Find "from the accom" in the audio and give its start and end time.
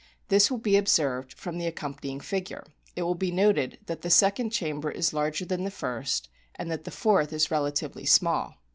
1.35-1.95